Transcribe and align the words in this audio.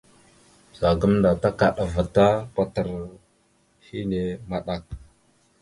Ɓəza 0.71 0.87
gamənda 0.99 1.31
takaɗava 1.41 2.03
ta 2.15 2.25
kwatar 2.53 2.87
nehe 4.09 4.31
maɗak. 4.49 4.83